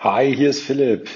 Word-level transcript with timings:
Hi, 0.00 0.32
hier 0.32 0.50
ist 0.50 0.62
Philipp. 0.62 1.08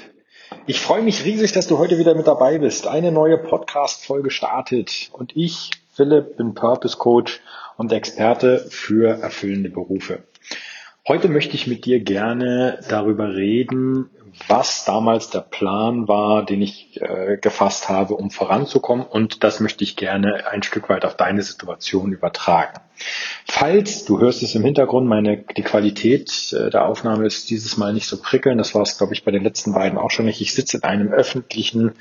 Ich 0.67 0.81
freue 0.81 1.03
mich 1.03 1.25
riesig, 1.25 1.53
dass 1.53 1.69
du 1.69 1.79
heute 1.79 1.99
wieder 1.99 2.17
mit 2.17 2.27
dabei 2.27 2.59
bist. 2.59 2.89
Eine 2.89 3.13
neue 3.13 3.39
Podcast-Folge 3.39 4.33
startet 4.33 5.09
und 5.13 5.37
ich, 5.37 5.71
Philipp, 5.93 6.37
bin 6.37 6.55
Purpose 6.55 6.97
Coach 6.97 7.41
und 7.77 7.93
Experte 7.93 8.59
für 8.59 9.23
erfüllende 9.23 9.71
Berufe. 9.71 10.25
Heute 11.09 11.29
möchte 11.29 11.57
ich 11.57 11.67
mit 11.67 11.85
dir 11.85 11.99
gerne 11.99 12.79
darüber 12.89 13.35
reden, 13.35 14.09
was 14.47 14.85
damals 14.85 15.31
der 15.31 15.41
Plan 15.41 16.07
war, 16.07 16.47
den 16.47 16.63
ich 16.63 17.01
äh, 17.03 17.39
gefasst 17.39 17.89
habe, 17.89 18.15
um 18.15 18.31
voranzukommen. 18.31 19.05
Und 19.05 19.43
das 19.43 19.59
möchte 19.59 19.83
ich 19.83 19.97
gerne 19.97 20.47
ein 20.47 20.63
Stück 20.63 20.89
weit 20.89 21.05
auf 21.05 21.17
deine 21.17 21.43
Situation 21.43 22.13
übertragen. 22.13 22.81
Falls, 23.47 24.05
du 24.05 24.21
hörst 24.21 24.45
es 24.45 24.55
im 24.55 24.63
Hintergrund, 24.63 25.09
meine, 25.09 25.39
die 25.39 25.63
Qualität 25.63 26.53
äh, 26.53 26.71
der 26.71 26.87
Aufnahme 26.87 27.27
ist 27.27 27.51
dieses 27.51 27.77
Mal 27.77 27.93
nicht 27.93 28.07
so 28.07 28.23
prickelnd. 28.23 28.61
Das 28.61 28.73
war 28.77 28.83
es, 28.83 28.97
glaube 28.97 29.13
ich, 29.13 29.25
bei 29.25 29.33
den 29.33 29.43
letzten 29.43 29.75
beiden 29.75 29.99
auch 29.99 30.13
schon 30.13 30.27
nicht. 30.27 30.41
Ich 30.41 30.55
sitze 30.55 30.77
in 30.77 30.85
einem 30.85 31.13
öffentlichen 31.13 31.95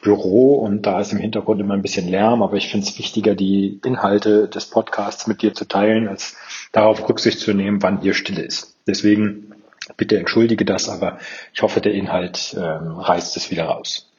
Büro 0.00 0.56
und 0.56 0.82
da 0.82 1.00
ist 1.00 1.12
im 1.12 1.18
Hintergrund 1.18 1.60
immer 1.60 1.74
ein 1.74 1.82
bisschen 1.82 2.08
Lärm, 2.08 2.42
aber 2.42 2.56
ich 2.56 2.68
finde 2.68 2.86
es 2.86 2.98
wichtiger, 2.98 3.34
die 3.34 3.80
Inhalte 3.84 4.48
des 4.48 4.66
Podcasts 4.66 5.26
mit 5.26 5.42
dir 5.42 5.54
zu 5.54 5.64
teilen, 5.64 6.06
als 6.06 6.36
darauf 6.74 7.08
Rücksicht 7.08 7.38
zu 7.38 7.54
nehmen, 7.54 7.82
wann 7.82 8.00
hier 8.02 8.14
Stille 8.14 8.42
ist. 8.42 8.76
Deswegen 8.86 9.54
bitte 9.96 10.18
entschuldige 10.18 10.64
das, 10.64 10.88
aber 10.88 11.18
ich 11.54 11.62
hoffe, 11.62 11.80
der 11.80 11.94
Inhalt 11.94 12.54
ähm, 12.58 12.98
reißt 12.98 13.36
es 13.36 13.50
wieder 13.50 13.64
raus. 13.64 14.10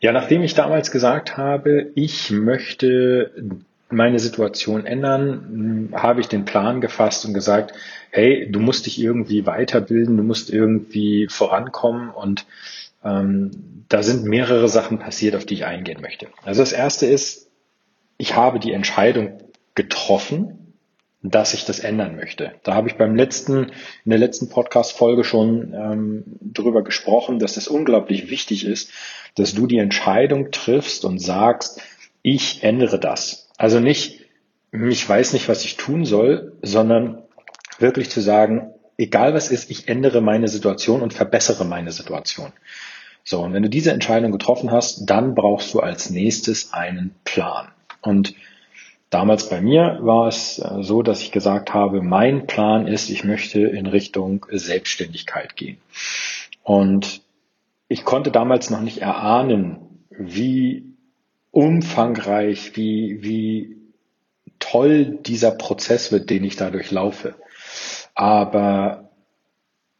Ja, 0.00 0.12
nachdem 0.12 0.42
ich 0.42 0.54
damals 0.54 0.90
gesagt 0.90 1.36
habe, 1.36 1.90
ich 1.94 2.30
möchte 2.30 3.30
meine 3.88 4.18
Situation 4.18 4.84
ändern, 4.84 5.90
habe 5.94 6.20
ich 6.20 6.26
den 6.26 6.44
Plan 6.44 6.80
gefasst 6.80 7.24
und 7.24 7.34
gesagt, 7.34 7.72
hey, 8.10 8.50
du 8.50 8.58
musst 8.58 8.86
dich 8.86 9.00
irgendwie 9.00 9.46
weiterbilden, 9.46 10.16
du 10.16 10.24
musst 10.24 10.50
irgendwie 10.50 11.28
vorankommen 11.30 12.10
und 12.10 12.46
ähm, 13.04 13.84
da 13.88 14.02
sind 14.02 14.24
mehrere 14.24 14.68
Sachen 14.68 14.98
passiert, 14.98 15.36
auf 15.36 15.46
die 15.46 15.54
ich 15.54 15.66
eingehen 15.66 16.00
möchte. 16.00 16.26
Also 16.44 16.62
das 16.62 16.72
erste 16.72 17.06
ist, 17.06 17.48
ich 18.18 18.34
habe 18.34 18.58
die 18.58 18.72
Entscheidung 18.72 19.38
getroffen, 19.76 20.65
dass 21.22 21.54
ich 21.54 21.64
das 21.64 21.80
ändern 21.80 22.16
möchte. 22.16 22.52
Da 22.62 22.74
habe 22.74 22.88
ich 22.88 22.96
beim 22.96 23.16
letzten, 23.16 23.72
in 24.04 24.10
der 24.10 24.18
letzten 24.18 24.48
Podcast-Folge 24.48 25.24
schon 25.24 25.74
ähm, 25.74 26.24
darüber 26.40 26.84
gesprochen, 26.84 27.38
dass 27.38 27.56
es 27.56 27.68
unglaublich 27.68 28.30
wichtig 28.30 28.64
ist, 28.64 28.90
dass 29.34 29.54
du 29.54 29.66
die 29.66 29.78
Entscheidung 29.78 30.50
triffst 30.50 31.04
und 31.04 31.18
sagst, 31.18 31.80
ich 32.22 32.62
ändere 32.62 32.98
das. 32.98 33.48
Also 33.56 33.80
nicht, 33.80 34.20
ich 34.72 35.08
weiß 35.08 35.32
nicht, 35.32 35.48
was 35.48 35.64
ich 35.64 35.76
tun 35.76 36.04
soll, 36.04 36.52
sondern 36.62 37.22
wirklich 37.78 38.10
zu 38.10 38.20
sagen, 38.20 38.72
egal 38.98 39.34
was 39.34 39.50
ist, 39.50 39.70
ich 39.70 39.88
ändere 39.88 40.20
meine 40.20 40.48
Situation 40.48 41.02
und 41.02 41.14
verbessere 41.14 41.64
meine 41.64 41.92
Situation. 41.92 42.52
So, 43.24 43.40
und 43.42 43.52
wenn 43.52 43.62
du 43.62 43.68
diese 43.68 43.92
Entscheidung 43.92 44.30
getroffen 44.30 44.70
hast, 44.70 45.06
dann 45.06 45.34
brauchst 45.34 45.74
du 45.74 45.80
als 45.80 46.10
nächstes 46.10 46.72
einen 46.72 47.14
Plan. 47.24 47.68
Und 48.00 48.34
damals 49.10 49.48
bei 49.48 49.60
mir 49.60 49.98
war 50.02 50.28
es 50.28 50.58
äh, 50.58 50.82
so, 50.82 51.02
dass 51.02 51.22
ich 51.22 51.32
gesagt 51.32 51.74
habe, 51.74 52.02
mein 52.02 52.46
Plan 52.46 52.86
ist, 52.86 53.10
ich 53.10 53.24
möchte 53.24 53.60
in 53.60 53.86
Richtung 53.86 54.46
Selbstständigkeit 54.50 55.56
gehen. 55.56 55.78
Und 56.62 57.22
ich 57.88 58.04
konnte 58.04 58.30
damals 58.30 58.70
noch 58.70 58.80
nicht 58.80 58.98
erahnen, 58.98 59.78
wie 60.10 60.84
umfangreich, 61.52 62.76
wie, 62.76 63.22
wie 63.22 63.76
toll 64.58 65.18
dieser 65.24 65.52
Prozess 65.52 66.10
wird, 66.12 66.28
den 66.30 66.44
ich 66.44 66.56
dadurch 66.56 66.90
laufe. 66.90 67.34
Aber 68.14 69.10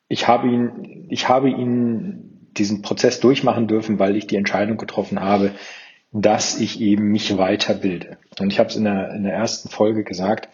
ich 0.09 0.29
habe 0.29 0.49
ihn, 0.49 1.07
ich 1.09 1.29
habe 1.29 1.49
ihn 1.49 2.49
diesen 2.57 2.83
Prozess 2.83 3.21
durchmachen 3.21 3.69
dürfen, 3.69 3.99
weil 3.99 4.17
ich 4.17 4.27
die 4.27 4.37
Entscheidung 4.37 4.77
getroffen 4.77 5.21
habe, 5.21 5.53
dass 6.23 6.59
ich 6.59 6.81
eben 6.81 7.09
mich 7.09 7.37
weiterbilde. 7.37 8.17
Und 8.39 8.53
ich 8.53 8.59
habe 8.59 8.71
es 8.71 8.77
in 8.77 8.85
der, 8.85 9.11
in 9.13 9.25
der 9.25 9.35
ersten 9.35 9.69
Folge 9.69 10.05
gesagt, 10.05 10.49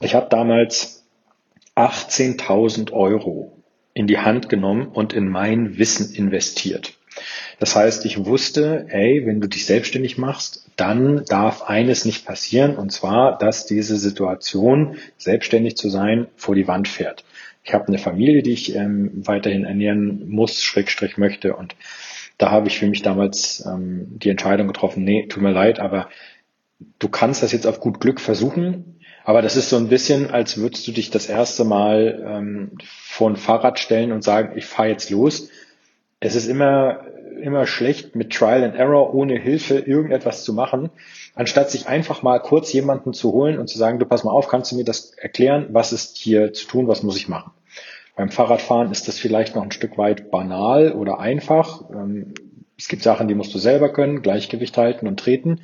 ich 0.00 0.14
habe 0.14 0.28
damals 0.28 1.04
18.000 1.76 2.92
Euro 2.92 3.52
in 3.94 4.06
die 4.06 4.18
Hand 4.18 4.48
genommen 4.48 4.88
und 4.88 5.12
in 5.12 5.28
mein 5.28 5.78
Wissen 5.78 6.14
investiert. 6.14 6.94
Das 7.58 7.74
heißt, 7.74 8.04
ich 8.04 8.24
wusste, 8.24 8.86
hey, 8.88 9.22
wenn 9.24 9.40
du 9.40 9.48
dich 9.48 9.66
selbstständig 9.66 10.18
machst, 10.18 10.66
dann 10.76 11.24
darf 11.24 11.62
eines 11.62 12.04
nicht 12.04 12.24
passieren, 12.24 12.76
und 12.76 12.92
zwar, 12.92 13.36
dass 13.38 13.66
diese 13.66 13.96
Situation, 13.96 14.96
selbstständig 15.16 15.76
zu 15.76 15.88
sein, 15.88 16.28
vor 16.36 16.54
die 16.54 16.68
Wand 16.68 16.86
fährt. 16.86 17.24
Ich 17.64 17.74
habe 17.74 17.88
eine 17.88 17.98
Familie, 17.98 18.42
die 18.42 18.52
ich 18.52 18.74
ähm, 18.74 19.10
weiterhin 19.26 19.64
ernähren 19.64 20.28
muss, 20.28 20.62
Schrägstrich 20.62 21.18
möchte. 21.18 21.54
Und 21.54 21.74
da 22.38 22.50
habe 22.50 22.68
ich 22.68 22.78
für 22.78 22.86
mich 22.86 23.02
damals 23.02 23.64
ähm, 23.66 24.06
die 24.18 24.30
Entscheidung 24.30 24.68
getroffen, 24.68 25.04
nee, 25.04 25.26
tut 25.26 25.42
mir 25.42 25.52
leid, 25.52 25.80
aber 25.80 26.08
du 26.98 27.08
kannst 27.08 27.42
das 27.42 27.52
jetzt 27.52 27.66
auf 27.66 27.80
gut 27.80 28.00
Glück 28.00 28.20
versuchen. 28.20 28.94
Aber 29.24 29.42
das 29.42 29.56
ist 29.56 29.68
so 29.68 29.76
ein 29.76 29.88
bisschen, 29.88 30.30
als 30.30 30.56
würdest 30.56 30.88
du 30.88 30.92
dich 30.92 31.10
das 31.10 31.28
erste 31.28 31.64
Mal 31.64 32.24
ähm, 32.26 32.70
vor 32.86 33.28
ein 33.28 33.36
Fahrrad 33.36 33.78
stellen 33.78 34.12
und 34.12 34.24
sagen, 34.24 34.56
ich 34.56 34.64
fahre 34.64 34.88
jetzt 34.88 35.10
los. 35.10 35.50
Es 36.20 36.34
ist 36.34 36.46
immer 36.46 37.04
immer 37.38 37.66
schlecht, 37.66 38.14
mit 38.16 38.32
Trial 38.32 38.64
and 38.64 38.74
Error 38.74 39.14
ohne 39.14 39.38
Hilfe 39.38 39.78
irgendetwas 39.78 40.44
zu 40.44 40.52
machen, 40.52 40.90
anstatt 41.34 41.70
sich 41.70 41.86
einfach 41.86 42.22
mal 42.22 42.40
kurz 42.40 42.72
jemanden 42.72 43.12
zu 43.12 43.32
holen 43.32 43.58
und 43.58 43.68
zu 43.68 43.78
sagen, 43.78 43.98
du 43.98 44.06
pass 44.06 44.24
mal 44.24 44.32
auf, 44.32 44.48
kannst 44.48 44.72
du 44.72 44.76
mir 44.76 44.84
das 44.84 45.12
erklären, 45.12 45.68
was 45.70 45.92
ist 45.92 46.16
hier 46.16 46.52
zu 46.52 46.66
tun, 46.66 46.88
was 46.88 47.02
muss 47.02 47.16
ich 47.16 47.28
machen? 47.28 47.52
Beim 48.18 48.32
Fahrradfahren 48.32 48.90
ist 48.90 49.06
das 49.06 49.16
vielleicht 49.16 49.54
noch 49.54 49.62
ein 49.62 49.70
Stück 49.70 49.96
weit 49.96 50.32
banal 50.32 50.90
oder 50.90 51.20
einfach. 51.20 51.88
Ähm, 51.88 52.34
es 52.76 52.88
gibt 52.88 53.04
Sachen, 53.04 53.28
die 53.28 53.36
musst 53.36 53.54
du 53.54 53.58
selber 53.58 53.92
können, 53.92 54.22
Gleichgewicht 54.22 54.76
halten 54.76 55.06
und 55.06 55.20
treten. 55.20 55.60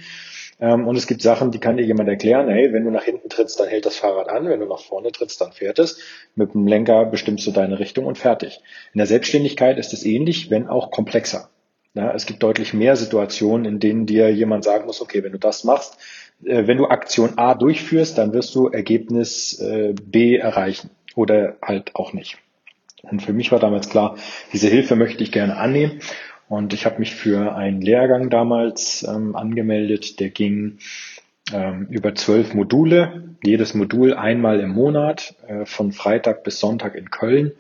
Ähm, 0.60 0.87
und 0.87 0.94
es 0.94 1.09
gibt 1.09 1.20
Sachen, 1.20 1.50
die 1.50 1.59
kann 1.59 1.78
dir 1.78 1.84
jemand 1.84 2.09
erklären, 2.09 2.48
hey, 2.48 2.72
wenn 2.72 2.84
du 2.84 2.93
nach 2.93 3.03
hinten 3.03 3.28
trittst, 3.28 3.59
dann 3.59 3.66
hält 3.66 3.87
das 3.87 3.97
Fahrrad 3.97 4.28
an, 4.28 4.48
wenn 4.48 4.60
du 4.60 4.66
nach 4.66 4.78
vorne 4.78 5.10
trittst, 5.10 5.41
dann 5.41 5.50
fährt 5.50 5.81
es. 5.81 5.98
Mit 6.37 6.54
dem 6.54 6.69
Lenker 6.69 7.06
bestimmst 7.06 7.44
du 7.44 7.50
deine 7.50 7.81
Richtung 7.81 8.06
und 8.06 8.19
fertig. 8.19 8.60
In 8.93 8.98
der 8.98 9.09
Selbstständigkeit 9.09 9.76
ist 9.76 9.93
es 9.93 10.06
ähnlich, 10.06 10.48
wenn 10.48 10.69
auch 10.69 10.93
komplexer. 10.93 11.50
Ja, 11.94 12.14
es 12.14 12.25
gibt 12.25 12.44
deutlich 12.44 12.72
mehr 12.72 12.94
Situationen, 12.94 13.66
in 13.66 13.81
denen 13.81 14.06
dir 14.06 14.32
jemand 14.32 14.62
sagen 14.62 14.87
muss, 14.87 15.00
okay, 15.00 15.25
wenn 15.25 15.32
du 15.32 15.38
das 15.38 15.64
machst, 15.64 15.98
äh, 16.44 16.69
wenn 16.69 16.78
du 16.78 16.87
Aktion 16.87 17.37
A 17.37 17.56
durchführst, 17.56 18.16
dann 18.16 18.32
wirst 18.32 18.54
du 18.54 18.69
Ergebnis 18.69 19.59
äh, 19.59 19.93
B 20.00 20.37
erreichen 20.37 20.91
oder 21.16 21.56
halt 21.60 21.97
auch 21.97 22.12
nicht. 22.12 22.38
Und 23.10 23.22
für 23.22 23.32
mich 23.32 23.53
war 23.53 23.59
damals 23.59 23.88
klar, 23.88 24.16
diese 24.53 24.69
Hilfe 24.69 24.97
möchte 24.97 25.22
ich 25.22 25.32
gerne 25.32 25.56
annehmen. 25.56 26.00
Und 26.48 26.72
ich 26.72 26.87
habe 26.87 26.98
mich 26.98 27.15
für 27.15 27.54
einen 27.54 27.81
Lehrgang 27.81 28.31
damals 28.31 29.06
ähm, 29.09 29.34
angemeldet, 29.34 30.20
der 30.20 30.31
ging 30.31 30.78
ähm, 31.53 31.87
über 31.91 32.14
zwölf 32.14 32.54
Module, 32.54 33.37
jedes 33.43 33.75
Modul 33.75 34.14
einmal 34.14 34.60
im 34.60 34.70
Monat, 34.70 35.34
äh, 35.47 35.64
von 35.64 35.93
Freitag 35.93 36.44
bis 36.44 36.60
Sonntag 36.60 36.94
in 36.94 37.10
Köln. 37.10 37.53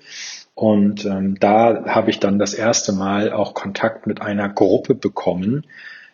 Und 0.54 1.04
ähm, 1.04 1.36
da 1.40 1.84
habe 1.86 2.10
ich 2.10 2.20
dann 2.20 2.38
das 2.38 2.54
erste 2.54 2.92
Mal 2.92 3.32
auch 3.32 3.54
Kontakt 3.54 4.06
mit 4.06 4.22
einer 4.22 4.48
Gruppe 4.48 4.94
bekommen, 4.94 5.66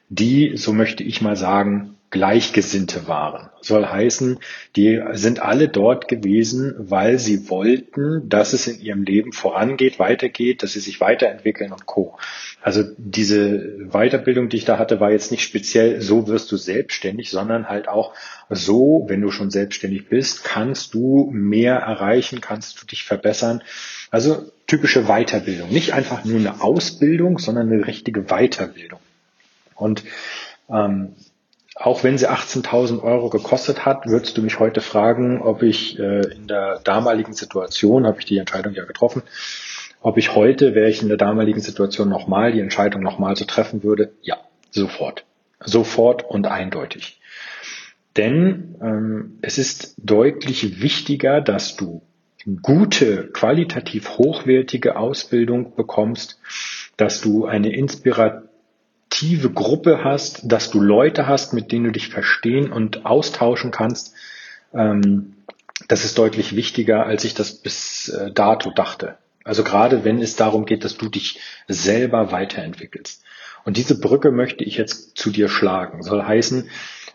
die, 0.09 0.57
so 0.57 0.73
möchte 0.73 1.05
ich 1.05 1.21
mal 1.21 1.37
sagen, 1.37 1.97
Gleichgesinnte 2.11 3.07
waren. 3.07 3.51
Soll 3.61 3.87
heißen, 3.87 4.41
die 4.75 5.01
sind 5.13 5.41
alle 5.41 5.69
dort 5.69 6.09
gewesen, 6.09 6.75
weil 6.77 7.21
sie 7.21 7.49
wollten, 7.49 8.29
dass 8.29 8.53
es 8.53 8.67
in 8.67 8.81
ihrem 8.81 9.05
Leben 9.05 9.33
vorangeht, 9.33 10.01
weitergeht, 10.01 10.65
dass 10.65 10.73
sie 10.73 10.81
sich 10.81 11.01
weiterentwickeln 11.01 11.71
und 11.71 11.87
co. 11.87 12.17
Also 12.63 12.83
diese 12.99 13.79
Weiterbildung, 13.91 14.49
die 14.49 14.57
ich 14.57 14.65
da 14.65 14.77
hatte, 14.77 14.99
war 14.99 15.13
jetzt 15.13 15.31
nicht 15.31 15.45
speziell, 15.45 16.01
so 16.01 16.27
wirst 16.27 16.51
du 16.51 16.57
selbstständig, 16.57 17.31
sondern 17.31 17.69
halt 17.69 17.87
auch 17.89 18.13
so, 18.49 19.05
wenn 19.07 19.21
du 19.21 19.31
schon 19.31 19.51
selbstständig 19.51 20.09
bist, 20.09 20.43
kannst 20.43 20.95
du 20.95 21.31
mehr 21.33 21.77
erreichen, 21.77 22.41
kannst 22.41 22.83
du 22.83 22.87
dich 22.87 23.05
verbessern. 23.05 23.63
Also 24.11 24.51
typische 24.67 25.05
Weiterbildung. 25.05 25.71
Nicht 25.71 25.93
einfach 25.93 26.25
nur 26.25 26.41
eine 26.41 26.61
Ausbildung, 26.61 27.39
sondern 27.39 27.73
eine 27.73 27.87
richtige 27.87 28.25
Weiterbildung. 28.25 28.99
Und 29.77 30.03
ähm, 30.69 31.15
auch 31.81 32.05
wenn 32.05 32.19
sie 32.19 32.29
18.000 32.29 33.03
Euro 33.03 33.31
gekostet 33.31 33.87
hat, 33.87 34.07
würdest 34.07 34.37
du 34.37 34.43
mich 34.43 34.59
heute 34.59 34.83
fragen, 34.83 35.41
ob 35.41 35.63
ich 35.63 35.99
äh, 35.99 36.21
in 36.35 36.47
der 36.47 36.79
damaligen 36.81 37.33
Situation, 37.33 38.07
habe 38.07 38.19
ich 38.21 38.27
die 38.27 38.37
Entscheidung 38.37 38.75
ja 38.75 38.85
getroffen, 38.85 39.23
ob 40.03 40.19
ich 40.19 40.35
heute, 40.35 40.75
wäre 40.75 40.91
ich 40.91 41.01
in 41.01 41.09
der 41.09 41.17
damaligen 41.17 41.61
Situation 41.61 42.11
nochmal 42.11 42.53
die 42.53 42.61
Entscheidung 42.61 43.03
nochmal 43.03 43.35
so 43.35 43.47
treffen 43.47 43.83
würde? 43.83 44.13
Ja, 44.21 44.37
sofort. 44.71 45.25
Sofort 45.65 46.23
und 46.23 46.47
eindeutig. 46.47 47.19
Denn 48.17 48.77
ähm, 48.83 49.39
es 49.41 49.57
ist 49.57 49.95
deutlich 49.97 50.83
wichtiger, 50.83 51.41
dass 51.41 51.77
du 51.77 52.03
gute, 52.61 53.29
qualitativ 53.29 54.19
hochwertige 54.19 54.97
Ausbildung 54.97 55.75
bekommst, 55.77 56.41
dass 56.99 57.23
du 57.23 57.47
eine 57.47 57.73
inspirative 57.75 58.50
Gruppe 59.55 60.05
hast, 60.05 60.41
dass 60.45 60.71
du 60.71 60.81
Leute 60.81 61.27
hast, 61.27 61.53
mit 61.53 61.73
denen 61.73 61.85
du 61.85 61.93
dich 61.93 62.09
verstehen 62.09 62.73
und 62.73 63.07
austauschen 63.07 63.71
kannst. 63.71 64.15
Ähm, 64.73 65.35
das 65.89 66.05
ist 66.05 66.19
deutlich 66.19 66.57
wichtiger, 66.57 67.07
als 67.07 67.25
ich 67.25 67.35
das 67.35 67.55
bis 67.55 68.09
äh, 68.09 68.33
dato 68.33 68.71
dachte. 68.71 69.19
Also 69.45 69.65
gerade 69.65 70.05
wenn 70.05 70.21
es 70.21 70.37
darum 70.37 70.67
geht, 70.67 70.85
dass 70.85 70.97
du 70.97 71.09
dich 71.09 71.41
selber 71.67 72.33
weiterentwickelst. 72.33 73.23
Und 73.65 73.77
diese 73.77 74.01
Brücke 74.01 74.31
möchte 74.31 74.65
ich 74.65 74.77
jetzt 74.77 75.17
zu 75.17 75.31
dir 75.31 75.49
schlagen. 75.49 76.03
Soll 76.03 76.23
heißen, 76.23 76.69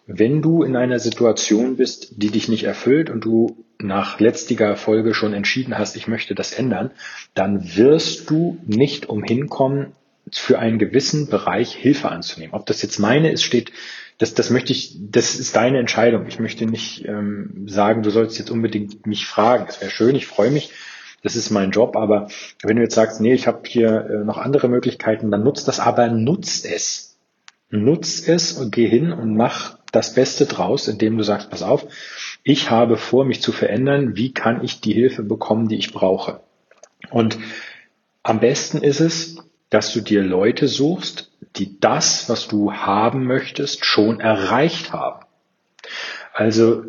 wenn 0.08 0.42
du 0.42 0.64
in 0.64 0.76
einer 0.76 1.00
Situation 1.00 1.78
bist, 1.78 2.22
die 2.22 2.30
dich 2.30 2.48
nicht 2.48 2.64
erfüllt 2.64 3.10
und 3.10 3.26
du 3.26 3.66
nach 3.80 4.20
letztiger 4.20 4.76
Folge 4.76 5.14
schon 5.14 5.34
entschieden 5.34 5.78
hast, 5.78 5.96
ich 5.96 6.08
möchte 6.08 6.36
das 6.36 6.54
ändern, 6.54 6.92
dann 7.34 7.76
wirst 7.76 8.30
du 8.30 8.60
nicht 8.66 9.08
umhin 9.10 9.50
kommen, 9.50 9.94
für 10.32 10.60
einen 10.60 10.80
gewissen 10.80 11.28
Bereich 11.28 11.74
Hilfe 11.74 12.10
anzunehmen. 12.10 12.54
Ob 12.54 12.66
das 12.66 12.82
jetzt 12.82 13.00
meine 13.00 13.32
ist, 13.32 13.44
steht, 13.44 13.72
das, 14.18 14.34
das 14.34 14.50
möchte 14.50 14.72
ich, 14.72 14.96
das 15.00 15.36
ist 15.36 15.56
deine 15.56 15.80
Entscheidung. 15.80 16.26
Ich 16.28 16.40
möchte 16.40 16.66
nicht 16.66 17.06
ähm, 17.06 17.68
sagen, 17.68 18.02
du 18.02 18.10
sollst 18.10 18.40
jetzt 18.40 18.50
unbedingt 18.50 19.06
mich 19.06 19.26
fragen. 19.26 19.66
Das 19.68 19.82
wäre 19.82 19.92
schön, 19.92 20.16
ich 20.16 20.28
freue 20.28 20.52
mich. 20.52 20.72
Das 21.22 21.36
ist 21.36 21.50
mein 21.50 21.72
Job, 21.72 21.96
aber 21.98 22.28
wenn 22.62 22.76
du 22.76 22.84
jetzt 22.84 22.94
sagst, 22.94 23.20
nee, 23.20 23.34
ich 23.34 23.48
habe 23.48 23.62
hier 23.66 24.08
äh, 24.10 24.24
noch 24.24 24.38
andere 24.38 24.68
Möglichkeiten, 24.70 25.32
dann 25.32 25.44
nutzt 25.44 25.68
das, 25.68 25.80
aber 25.80 26.08
nutzt 26.08 26.66
es. 26.66 27.18
Nutz 27.72 28.28
es 28.28 28.54
und 28.54 28.72
geh 28.72 28.88
hin 28.88 29.12
und 29.12 29.36
mach 29.36 29.80
das 29.92 30.14
Beste 30.14 30.46
draus, 30.46 30.88
indem 30.88 31.18
du 31.18 31.24
sagst, 31.24 31.50
pass 31.50 31.64
auf, 31.64 31.88
ich 32.44 32.70
habe 32.70 32.96
vor, 32.96 33.26
mich 33.26 33.42
zu 33.42 33.52
verändern, 33.52 34.16
wie 34.16 34.34
kann 34.34 34.64
ich 34.64 34.82
die 34.82 34.94
Hilfe 34.94 35.24
bekommen, 35.24 35.68
die 35.68 35.78
ich 35.78 35.94
brauche? 35.94 36.42
Und 37.10 37.38
am 38.22 38.40
besten 38.40 38.80
ist 38.80 39.00
es, 39.00 39.35
dass 39.70 39.94
du 39.94 40.02
dir 40.02 40.24
Leute 40.24 40.68
suchst, 40.68 41.32
die 41.56 41.80
das, 41.80 42.30
was 42.30 42.48
du 42.48 42.74
haben 42.74 43.26
möchtest, 43.26 43.86
schon 43.86 44.20
erreicht 44.20 44.94
haben. 44.94 45.26
Also 46.34 46.86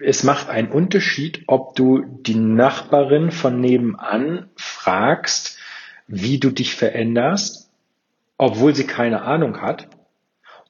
es 0.00 0.22
macht 0.22 0.48
einen 0.48 0.70
Unterschied, 0.70 1.42
ob 1.46 1.74
du 1.74 2.04
die 2.04 2.36
Nachbarin 2.36 3.30
von 3.30 3.60
nebenan 3.60 4.48
fragst, 4.56 5.58
wie 6.06 6.38
du 6.38 6.50
dich 6.50 6.74
veränderst, 6.74 7.70
obwohl 8.38 8.74
sie 8.74 8.86
keine 8.86 9.22
Ahnung 9.22 9.60
hat, 9.60 9.88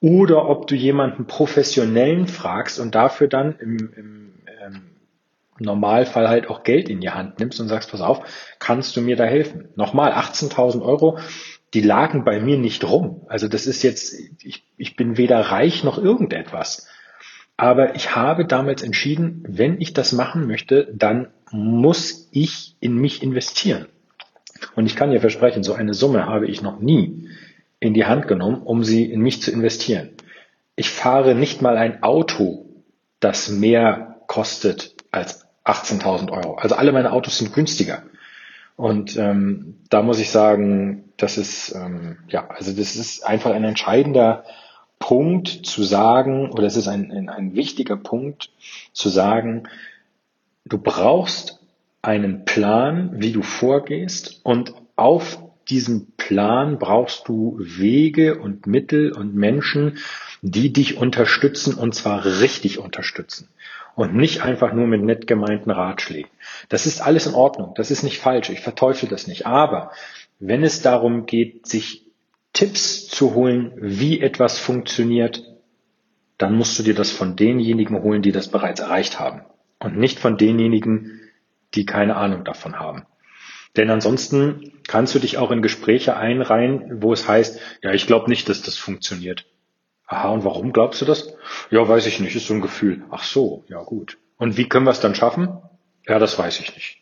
oder 0.01 0.49
ob 0.49 0.67
du 0.67 0.75
jemanden 0.75 1.25
professionellen 1.25 2.27
fragst 2.27 2.79
und 2.79 2.95
dafür 2.95 3.27
dann 3.27 3.57
im, 3.59 3.77
im 3.95 4.33
ähm, 4.61 4.94
Normalfall 5.59 6.27
halt 6.27 6.49
auch 6.49 6.63
Geld 6.63 6.89
in 6.89 6.99
die 6.99 7.09
Hand 7.09 7.39
nimmst 7.39 7.59
und 7.59 7.67
sagst, 7.67 7.91
pass 7.91 8.01
auf, 8.01 8.21
kannst 8.59 8.95
du 8.95 9.01
mir 9.01 9.15
da 9.15 9.23
helfen? 9.23 9.69
Nochmal, 9.75 10.11
18.000 10.11 10.81
Euro, 10.81 11.17
die 11.73 11.81
lagen 11.81 12.23
bei 12.23 12.39
mir 12.39 12.57
nicht 12.57 12.83
rum. 12.83 13.21
Also 13.27 13.47
das 13.47 13.65
ist 13.65 13.83
jetzt, 13.83 14.15
ich, 14.43 14.65
ich 14.77 14.95
bin 14.95 15.17
weder 15.17 15.39
reich 15.39 15.83
noch 15.83 15.97
irgendetwas. 15.97 16.87
Aber 17.57 17.95
ich 17.95 18.15
habe 18.15 18.45
damals 18.45 18.83
entschieden, 18.83 19.43
wenn 19.47 19.79
ich 19.79 19.93
das 19.93 20.11
machen 20.11 20.45
möchte, 20.45 20.91
dann 20.93 21.29
muss 21.51 22.27
ich 22.31 22.75
in 22.81 22.95
mich 22.95 23.23
investieren. 23.23 23.87
Und 24.75 24.85
ich 24.85 24.95
kann 24.95 25.11
dir 25.11 25.21
versprechen, 25.21 25.63
so 25.63 25.73
eine 25.73 25.93
Summe 25.93 26.25
habe 26.25 26.47
ich 26.47 26.61
noch 26.61 26.79
nie 26.79 27.29
in 27.79 27.93
die 27.93 28.05
Hand 28.05 28.27
genommen, 28.27 28.61
um 28.61 28.83
sie 28.83 29.05
in 29.09 29.21
mich 29.21 29.41
zu 29.41 29.51
investieren. 29.51 30.09
Ich 30.75 30.89
fahre 30.89 31.35
nicht 31.35 31.61
mal 31.61 31.77
ein 31.77 32.03
Auto, 32.03 32.65
das 33.19 33.49
mehr 33.49 34.21
kostet 34.27 34.95
als 35.11 35.44
18.000 35.65 36.31
Euro. 36.31 36.55
Also 36.55 36.75
alle 36.75 36.91
meine 36.91 37.11
Autos 37.11 37.37
sind 37.37 37.53
günstiger. 37.53 38.03
Und 38.75 39.17
ähm, 39.17 39.79
da 39.89 40.01
muss 40.01 40.19
ich 40.19 40.29
sagen, 40.29 41.05
das 41.17 41.37
ist 41.37 41.73
ähm, 41.73 42.17
ja, 42.27 42.47
also 42.49 42.71
das 42.71 42.95
ist 42.95 43.25
einfach 43.25 43.51
ein 43.51 43.63
entscheidender 43.63 44.43
Punkt 44.99 45.47
zu 45.47 45.83
sagen, 45.83 46.51
oder 46.51 46.67
es 46.67 46.75
ist 46.75 46.87
ein, 46.87 47.11
ein, 47.11 47.29
ein 47.29 47.55
wichtiger 47.55 47.95
Punkt 47.95 48.51
zu 48.91 49.09
sagen, 49.09 49.63
du 50.65 50.77
brauchst 50.77 51.59
einen 52.01 52.45
Plan, 52.45 53.11
wie 53.15 53.31
du 53.31 53.41
vorgehst 53.41 54.41
und 54.43 54.73
auf 54.95 55.39
diesem 55.69 56.07
Plan 56.17 56.79
brauchst 56.79 57.27
du 57.27 57.57
Wege 57.59 58.39
und 58.39 58.67
Mittel 58.67 59.11
und 59.11 59.35
Menschen, 59.35 59.97
die 60.41 60.71
dich 60.71 60.97
unterstützen 60.97 61.75
und 61.75 61.95
zwar 61.95 62.25
richtig 62.25 62.79
unterstützen 62.79 63.49
und 63.95 64.15
nicht 64.15 64.41
einfach 64.41 64.73
nur 64.73 64.87
mit 64.87 65.01
nett 65.01 65.27
gemeinten 65.27 65.71
Ratschlägen. 65.71 66.29
Das 66.69 66.85
ist 66.85 67.01
alles 67.01 67.25
in 67.25 67.33
Ordnung, 67.33 67.73
das 67.75 67.91
ist 67.91 68.03
nicht 68.03 68.19
falsch, 68.19 68.49
ich 68.49 68.59
verteufel 68.59 69.09
das 69.09 69.27
nicht. 69.27 69.47
Aber 69.47 69.91
wenn 70.39 70.63
es 70.63 70.81
darum 70.81 71.25
geht, 71.25 71.65
sich 71.65 72.05
Tipps 72.53 73.07
zu 73.07 73.33
holen, 73.33 73.73
wie 73.77 74.21
etwas 74.21 74.59
funktioniert, 74.59 75.43
dann 76.37 76.55
musst 76.55 76.77
du 76.77 76.83
dir 76.83 76.93
das 76.93 77.11
von 77.11 77.35
denjenigen 77.35 78.01
holen, 78.01 78.21
die 78.21 78.31
das 78.31 78.49
bereits 78.49 78.81
erreicht 78.81 79.19
haben 79.19 79.41
und 79.79 79.97
nicht 79.97 80.19
von 80.19 80.37
denjenigen, 80.37 81.21
die 81.73 81.85
keine 81.85 82.17
Ahnung 82.17 82.43
davon 82.43 82.79
haben. 82.79 83.05
Denn 83.77 83.89
ansonsten 83.89 84.71
kannst 84.87 85.15
du 85.15 85.19
dich 85.19 85.37
auch 85.37 85.51
in 85.51 85.61
Gespräche 85.61 86.15
einreihen, 86.15 87.01
wo 87.01 87.11
es 87.11 87.27
heißt, 87.27 87.59
ja, 87.81 87.91
ich 87.91 88.07
glaube 88.07 88.29
nicht, 88.29 88.47
dass 88.47 88.61
das 88.61 88.77
funktioniert. 88.77 89.45
Aha, 90.07 90.29
und 90.29 90.43
warum 90.45 90.71
glaubst 90.71 91.01
du 91.01 91.05
das? 91.05 91.33
Ja, 91.71 91.87
weiß 91.87 92.05
ich 92.05 92.19
nicht, 92.19 92.35
ist 92.35 92.47
so 92.47 92.53
ein 92.53 92.61
Gefühl. 92.61 93.03
Ach 93.09 93.23
so, 93.23 93.63
ja 93.67 93.81
gut. 93.81 94.17
Und 94.37 94.57
wie 94.57 94.69
können 94.69 94.85
wir 94.85 94.91
es 94.91 94.99
dann 94.99 95.15
schaffen? 95.15 95.49
Ja, 96.07 96.19
das 96.19 96.37
weiß 96.37 96.59
ich 96.59 96.73
nicht. 96.75 97.01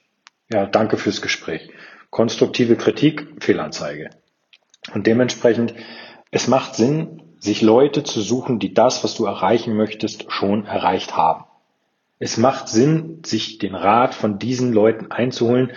Ja, 0.52 0.66
danke 0.66 0.98
fürs 0.98 1.22
Gespräch. 1.22 1.70
Konstruktive 2.10 2.76
Kritik, 2.76 3.28
Fehlanzeige. 3.40 4.10
Und 4.94 5.08
dementsprechend, 5.08 5.74
es 6.32 6.48
macht 6.48 6.76
Sinn, 6.76 7.22
sich 7.40 7.62
Leute 7.62 8.04
zu 8.04 8.22
suchen, 8.22 8.60
die 8.60 8.74
das, 8.74 9.04
was 9.04 9.16
du 9.16 9.26
erreichen 9.26 9.76
möchtest, 9.76 10.32
schon 10.32 10.66
erreicht 10.66 11.18
haben. 11.18 11.46
Es 12.20 12.38
macht 12.38 12.70
Sinn, 12.70 13.22
sich 13.26 13.58
den 13.58 13.76
Rat 13.76 14.16
von 14.16 14.40
diesen 14.40 14.72
Leuten 14.72 15.12
einzuholen, 15.12 15.74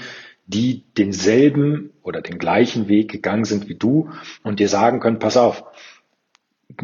die 0.46 0.84
denselben 0.96 1.90
oder 2.02 2.22
den 2.22 2.38
gleichen 2.38 2.88
Weg 2.88 3.10
gegangen 3.10 3.44
sind 3.44 3.68
wie 3.68 3.74
du 3.74 4.10
und 4.42 4.60
dir 4.60 4.68
sagen 4.68 5.00
können, 5.00 5.18
pass 5.18 5.36
auf, 5.36 5.64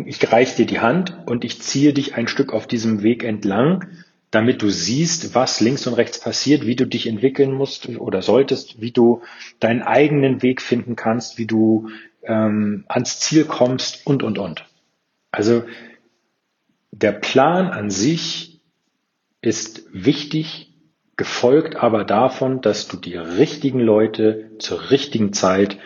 ich 0.05 0.33
reiche 0.33 0.57
dir 0.57 0.67
die 0.67 0.81
Hand 0.81 1.17
und 1.27 1.45
ich 1.45 1.61
ziehe 1.61 1.93
dich 1.93 2.15
ein 2.15 2.29
Stück 2.29 2.53
auf 2.53 2.67
diesem 2.67 3.03
Weg 3.03 3.25
entlang, 3.25 3.87
damit 4.31 4.63
du 4.63 4.71
siehst, 4.71 5.35
was 5.35 5.61
links 5.61 5.87
und 5.87 5.95
rechts 5.95 6.19
passiert, 6.19 6.67
wie 6.67 6.77
du 6.77 6.87
dich 6.87 7.07
entwickeln 7.07 7.53
musst 7.53 7.89
oder 7.89 8.23
solltest, 8.23 8.81
wie 8.81 8.91
du 8.91 9.23
deinen 9.61 9.83
eigenen 9.83 10.43
Weg 10.43 10.63
finden 10.63 10.97
kannst, 10.97 11.39
wie 11.39 11.47
du 11.47 11.91
ähm, 12.23 12.85
ans 12.89 13.21
Ziel 13.21 13.45
kommst 13.45 14.07
und, 14.07 14.23
und, 14.23 14.39
und. 14.39 14.65
Also 15.31 15.65
der 16.91 17.13
Plan 17.13 17.67
an 17.71 17.91
sich 17.91 18.61
ist 19.41 19.85
wichtig, 19.93 20.72
gefolgt 21.17 21.77
aber 21.77 22.05
davon, 22.05 22.61
dass 22.61 22.89
du 22.89 22.97
die 22.97 23.17
richtigen 23.17 23.81
Leute 23.81 24.51
zur 24.59 24.91
richtigen 24.91 25.33
Zeit 25.33 25.79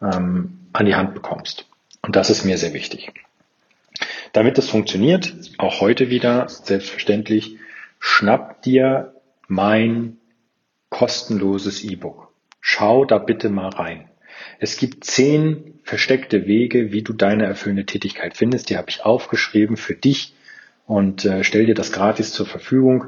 ähm, 0.00 0.58
an 0.72 0.86
die 0.86 0.94
Hand 0.94 1.14
bekommst. 1.14 1.66
Und 2.02 2.16
das 2.16 2.30
ist 2.30 2.44
mir 2.44 2.58
sehr 2.58 2.74
wichtig. 2.74 3.12
Damit 4.32 4.58
es 4.58 4.68
funktioniert, 4.68 5.34
auch 5.58 5.80
heute 5.80 6.10
wieder 6.10 6.48
selbstverständlich, 6.48 7.56
schnapp 7.98 8.62
dir 8.62 9.14
mein 9.48 10.18
kostenloses 10.90 11.82
E-Book. 11.82 12.28
Schau 12.60 13.04
da 13.04 13.18
bitte 13.18 13.48
mal 13.48 13.70
rein. 13.70 14.08
Es 14.60 14.76
gibt 14.76 15.04
zehn 15.04 15.80
versteckte 15.82 16.46
Wege, 16.46 16.92
wie 16.92 17.02
du 17.02 17.12
deine 17.12 17.46
erfüllende 17.46 17.86
Tätigkeit 17.86 18.36
findest. 18.36 18.70
Die 18.70 18.76
habe 18.76 18.90
ich 18.90 19.04
aufgeschrieben 19.04 19.76
für 19.76 19.94
dich 19.94 20.34
und 20.86 21.24
äh, 21.24 21.44
stell 21.44 21.66
dir 21.66 21.74
das 21.74 21.92
gratis 21.92 22.32
zur 22.32 22.46
Verfügung. 22.46 23.06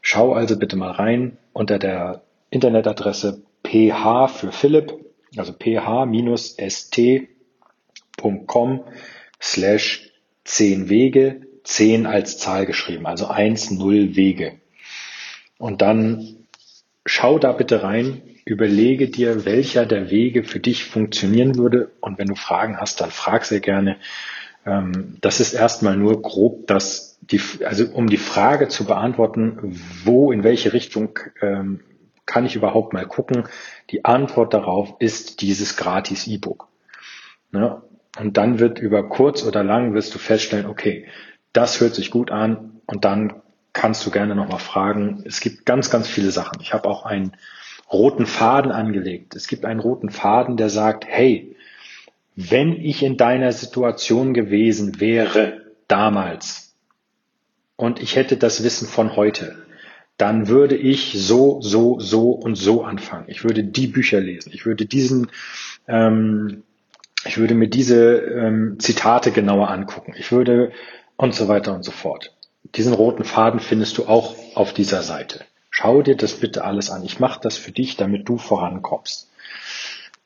Schau 0.00 0.32
also 0.32 0.58
bitte 0.58 0.76
mal 0.76 0.92
rein 0.92 1.36
unter 1.52 1.78
der 1.78 2.22
Internetadresse 2.50 3.42
ph 3.62 4.28
für 4.28 4.52
Philipp, 4.52 4.94
also 5.36 5.52
ph-st.com 5.52 6.00
slash 9.40 10.10
10 10.44 10.88
Wege, 10.88 11.42
10 11.64 12.06
als 12.06 12.38
Zahl 12.38 12.66
geschrieben, 12.66 13.06
also 13.06 13.26
1, 13.28 13.70
0 13.72 14.16
Wege. 14.16 14.60
Und 15.58 15.82
dann 15.82 16.46
schau 17.04 17.38
da 17.38 17.52
bitte 17.52 17.82
rein, 17.82 18.22
überlege 18.44 19.08
dir, 19.08 19.44
welcher 19.44 19.86
der 19.86 20.10
Wege 20.10 20.42
für 20.42 20.60
dich 20.60 20.84
funktionieren 20.84 21.56
würde. 21.56 21.92
Und 22.00 22.18
wenn 22.18 22.28
du 22.28 22.34
Fragen 22.34 22.78
hast, 22.78 23.00
dann 23.00 23.10
frag 23.10 23.44
sehr 23.44 23.60
gerne. 23.60 23.96
Ähm, 24.66 25.18
das 25.20 25.40
ist 25.40 25.52
erstmal 25.52 25.96
nur 25.96 26.20
grob 26.22 26.66
das, 26.66 27.09
die, 27.20 27.40
also 27.64 27.86
um 27.92 28.08
die 28.08 28.16
Frage 28.16 28.68
zu 28.68 28.84
beantworten, 28.84 29.78
wo, 30.04 30.32
in 30.32 30.42
welche 30.42 30.72
Richtung 30.72 31.18
ähm, 31.40 31.80
kann 32.26 32.46
ich 32.46 32.56
überhaupt 32.56 32.92
mal 32.92 33.06
gucken. 33.06 33.48
Die 33.90 34.04
Antwort 34.04 34.54
darauf 34.54 34.94
ist 34.98 35.40
dieses 35.40 35.76
gratis 35.76 36.26
E-Book. 36.26 36.68
Ne? 37.52 37.82
Und 38.18 38.36
dann 38.36 38.58
wird 38.58 38.78
über 38.78 39.08
kurz 39.08 39.44
oder 39.44 39.62
lang 39.62 39.94
wirst 39.94 40.14
du 40.14 40.18
feststellen, 40.18 40.66
okay, 40.66 41.06
das 41.52 41.80
hört 41.80 41.94
sich 41.94 42.10
gut 42.10 42.30
an 42.30 42.80
und 42.86 43.04
dann 43.04 43.34
kannst 43.72 44.04
du 44.06 44.10
gerne 44.10 44.34
nochmal 44.34 44.58
fragen. 44.58 45.22
Es 45.24 45.40
gibt 45.40 45.64
ganz, 45.64 45.90
ganz 45.90 46.08
viele 46.08 46.30
Sachen. 46.30 46.60
Ich 46.60 46.72
habe 46.72 46.88
auch 46.88 47.04
einen 47.04 47.36
roten 47.92 48.26
Faden 48.26 48.72
angelegt. 48.72 49.34
Es 49.34 49.46
gibt 49.46 49.64
einen 49.64 49.80
roten 49.80 50.10
Faden, 50.10 50.56
der 50.56 50.70
sagt, 50.70 51.04
hey, 51.06 51.56
wenn 52.36 52.72
ich 52.72 53.02
in 53.02 53.16
deiner 53.16 53.52
Situation 53.52 54.34
gewesen 54.34 55.00
wäre 55.00 55.62
damals 55.88 56.69
und 57.80 58.02
ich 58.02 58.14
hätte 58.14 58.36
das 58.36 58.62
Wissen 58.62 58.86
von 58.86 59.16
heute, 59.16 59.56
dann 60.18 60.48
würde 60.48 60.76
ich 60.76 61.14
so, 61.16 61.62
so, 61.62 61.98
so 61.98 62.32
und 62.32 62.56
so 62.56 62.84
anfangen. 62.84 63.24
Ich 63.28 63.42
würde 63.42 63.64
die 63.64 63.86
Bücher 63.86 64.20
lesen. 64.20 64.52
Ich 64.52 64.66
würde 64.66 64.84
diesen, 64.84 65.30
ähm, 65.88 66.62
ich 67.24 67.38
würde 67.38 67.54
mir 67.54 67.68
diese 67.68 68.18
ähm, 68.18 68.76
Zitate 68.78 69.32
genauer 69.32 69.70
angucken. 69.70 70.12
Ich 70.18 70.30
würde 70.30 70.72
und 71.16 71.34
so 71.34 71.48
weiter 71.48 71.74
und 71.74 71.82
so 71.82 71.90
fort. 71.90 72.34
Diesen 72.74 72.92
roten 72.92 73.24
Faden 73.24 73.60
findest 73.60 73.96
du 73.96 74.04
auch 74.04 74.34
auf 74.54 74.74
dieser 74.74 75.02
Seite. 75.02 75.40
Schau 75.70 76.02
dir 76.02 76.16
das 76.16 76.34
bitte 76.34 76.64
alles 76.64 76.90
an. 76.90 77.02
Ich 77.02 77.18
mache 77.18 77.40
das 77.42 77.56
für 77.56 77.72
dich, 77.72 77.96
damit 77.96 78.28
du 78.28 78.36
vorankommst. 78.36 79.30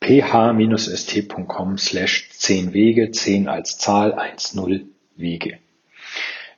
ph-st.com 0.01 1.79
slash 1.79 2.31
10 2.31 2.73
Wege, 2.73 3.13
10 3.13 3.47
als 3.47 3.79
Zahl, 3.79 4.19
1-0 4.19 4.87
Wege. 5.15 5.59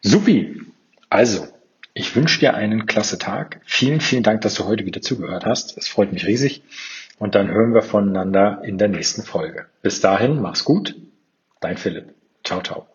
Supi! 0.01 0.63
Also, 1.09 1.47
ich 1.95 2.15
wünsche 2.15 2.41
dir 2.41 2.55
einen 2.55 2.87
klasse 2.87 3.19
Tag. 3.19 3.61
Vielen, 3.65 4.01
vielen 4.01 4.23
Dank, 4.23 4.43
dass 4.43 4.55
du 4.55 4.65
heute 4.65 4.85
wieder 4.85 5.01
zugehört 5.01 5.47
hast. 5.47 5.79
Es 5.79 5.89
freut 5.89 6.13
mich 6.13 6.27
riesig. 6.27 6.63
Und 7.19 7.35
dann 7.35 7.49
hören 7.49 7.73
wir 7.73 7.83
voneinander 7.83 8.61
in 8.65 8.77
der 8.77 8.89
nächsten 8.89 9.23
Folge. 9.23 9.67
Bis 9.83 10.01
dahin, 10.01 10.41
mach's 10.41 10.65
gut. 10.65 10.95
Dein 11.61 11.79
Philipp. 11.79 12.15
Ciao, 12.45 12.61
ciao. 12.61 12.87